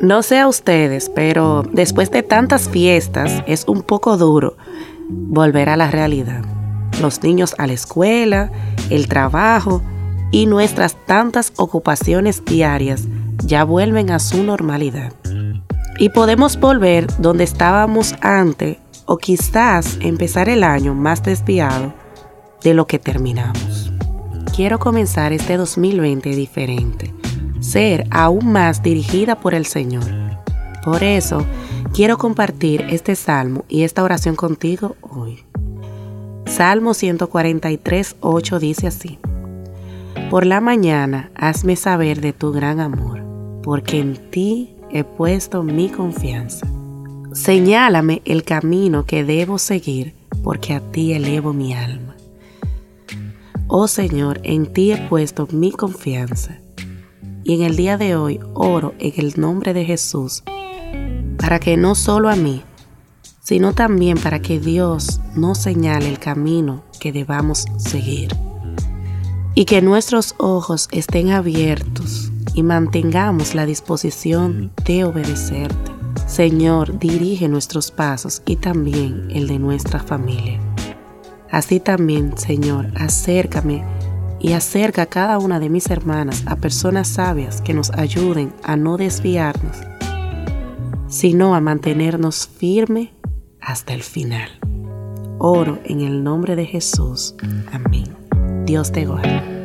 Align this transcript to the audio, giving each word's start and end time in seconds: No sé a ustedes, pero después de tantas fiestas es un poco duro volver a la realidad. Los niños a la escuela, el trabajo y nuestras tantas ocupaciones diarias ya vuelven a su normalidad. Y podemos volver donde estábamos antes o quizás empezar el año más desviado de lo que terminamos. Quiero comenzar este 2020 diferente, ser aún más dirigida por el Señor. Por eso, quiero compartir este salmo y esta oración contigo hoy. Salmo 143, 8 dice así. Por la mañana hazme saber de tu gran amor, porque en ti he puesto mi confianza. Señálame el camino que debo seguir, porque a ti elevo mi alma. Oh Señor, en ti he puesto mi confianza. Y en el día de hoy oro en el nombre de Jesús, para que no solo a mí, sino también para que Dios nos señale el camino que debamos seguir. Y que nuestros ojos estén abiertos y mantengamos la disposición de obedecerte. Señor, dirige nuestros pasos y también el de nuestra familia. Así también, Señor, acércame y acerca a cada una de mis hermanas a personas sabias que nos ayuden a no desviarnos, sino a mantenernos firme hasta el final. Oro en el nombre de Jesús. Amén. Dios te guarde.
No 0.00 0.22
sé 0.22 0.38
a 0.38 0.46
ustedes, 0.46 1.08
pero 1.08 1.62
después 1.72 2.10
de 2.10 2.22
tantas 2.22 2.68
fiestas 2.68 3.42
es 3.46 3.64
un 3.66 3.82
poco 3.82 4.18
duro 4.18 4.56
volver 5.08 5.70
a 5.70 5.76
la 5.76 5.90
realidad. 5.90 6.44
Los 7.00 7.22
niños 7.22 7.54
a 7.58 7.66
la 7.66 7.72
escuela, 7.72 8.50
el 8.90 9.08
trabajo 9.08 9.82
y 10.30 10.46
nuestras 10.46 10.96
tantas 11.06 11.52
ocupaciones 11.56 12.44
diarias 12.44 13.04
ya 13.44 13.64
vuelven 13.64 14.10
a 14.10 14.18
su 14.18 14.42
normalidad. 14.42 15.12
Y 15.98 16.10
podemos 16.10 16.60
volver 16.60 17.06
donde 17.18 17.44
estábamos 17.44 18.14
antes 18.20 18.76
o 19.06 19.16
quizás 19.16 19.96
empezar 20.00 20.50
el 20.50 20.62
año 20.62 20.94
más 20.94 21.22
desviado 21.22 21.94
de 22.62 22.74
lo 22.74 22.86
que 22.86 22.98
terminamos. 22.98 23.92
Quiero 24.54 24.78
comenzar 24.78 25.32
este 25.32 25.56
2020 25.56 26.30
diferente, 26.30 27.14
ser 27.60 28.06
aún 28.10 28.52
más 28.52 28.82
dirigida 28.82 29.40
por 29.40 29.54
el 29.54 29.66
Señor. 29.66 30.04
Por 30.84 31.02
eso, 31.02 31.44
quiero 31.92 32.18
compartir 32.18 32.84
este 32.90 33.16
salmo 33.16 33.64
y 33.68 33.82
esta 33.82 34.02
oración 34.02 34.36
contigo 34.36 34.96
hoy. 35.00 35.44
Salmo 36.46 36.94
143, 36.94 38.16
8 38.20 38.58
dice 38.60 38.86
así. 38.86 39.18
Por 40.30 40.46
la 40.46 40.60
mañana 40.60 41.30
hazme 41.34 41.76
saber 41.76 42.20
de 42.20 42.32
tu 42.32 42.52
gran 42.52 42.80
amor, 42.80 43.22
porque 43.62 43.98
en 43.98 44.30
ti 44.30 44.74
he 44.90 45.04
puesto 45.04 45.62
mi 45.62 45.88
confianza. 45.88 46.66
Señálame 47.32 48.22
el 48.24 48.44
camino 48.44 49.04
que 49.04 49.24
debo 49.24 49.58
seguir, 49.58 50.14
porque 50.42 50.72
a 50.72 50.80
ti 50.80 51.12
elevo 51.12 51.52
mi 51.52 51.74
alma. 51.74 52.16
Oh 53.66 53.88
Señor, 53.88 54.40
en 54.44 54.72
ti 54.72 54.92
he 54.92 54.96
puesto 55.08 55.48
mi 55.50 55.72
confianza. 55.72 56.60
Y 57.48 57.54
en 57.54 57.62
el 57.62 57.76
día 57.76 57.96
de 57.96 58.16
hoy 58.16 58.40
oro 58.54 58.92
en 58.98 59.12
el 59.18 59.34
nombre 59.36 59.72
de 59.72 59.84
Jesús, 59.84 60.42
para 61.38 61.60
que 61.60 61.76
no 61.76 61.94
solo 61.94 62.28
a 62.28 62.34
mí, 62.34 62.64
sino 63.40 63.72
también 63.72 64.18
para 64.18 64.42
que 64.42 64.58
Dios 64.58 65.20
nos 65.36 65.58
señale 65.58 66.08
el 66.08 66.18
camino 66.18 66.82
que 66.98 67.12
debamos 67.12 67.66
seguir. 67.76 68.34
Y 69.54 69.64
que 69.64 69.80
nuestros 69.80 70.34
ojos 70.38 70.88
estén 70.90 71.30
abiertos 71.30 72.32
y 72.52 72.64
mantengamos 72.64 73.54
la 73.54 73.64
disposición 73.64 74.72
de 74.84 75.04
obedecerte. 75.04 75.92
Señor, 76.26 76.98
dirige 76.98 77.46
nuestros 77.46 77.92
pasos 77.92 78.42
y 78.44 78.56
también 78.56 79.28
el 79.30 79.46
de 79.46 79.60
nuestra 79.60 80.00
familia. 80.00 80.58
Así 81.52 81.78
también, 81.78 82.36
Señor, 82.36 82.88
acércame 82.96 83.84
y 84.40 84.52
acerca 84.52 85.02
a 85.02 85.06
cada 85.06 85.38
una 85.38 85.60
de 85.60 85.68
mis 85.68 85.90
hermanas 85.90 86.44
a 86.46 86.56
personas 86.56 87.08
sabias 87.08 87.60
que 87.60 87.74
nos 87.74 87.90
ayuden 87.90 88.52
a 88.62 88.76
no 88.76 88.96
desviarnos, 88.96 89.76
sino 91.08 91.54
a 91.54 91.60
mantenernos 91.60 92.46
firme 92.46 93.14
hasta 93.60 93.94
el 93.94 94.02
final. 94.02 94.50
Oro 95.38 95.78
en 95.84 96.00
el 96.00 96.22
nombre 96.22 96.56
de 96.56 96.66
Jesús. 96.66 97.34
Amén. 97.72 98.16
Dios 98.64 98.92
te 98.92 99.04
guarde. 99.04 99.55